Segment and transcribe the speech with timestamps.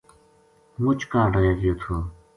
[0.83, 1.95] مُچ کاہڈ رہ گیو تھو